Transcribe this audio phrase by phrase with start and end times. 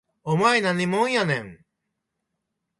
[0.23, 1.63] お前何もんやねん